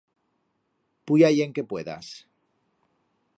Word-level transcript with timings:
Puya-ie 1.11 1.45
en 1.49 1.53
que 1.59 1.67
puedas. 1.75 2.09